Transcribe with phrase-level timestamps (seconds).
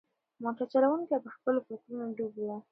[0.43, 2.57] موټر چلونکی په خپلو فکرونو کې ډوب و.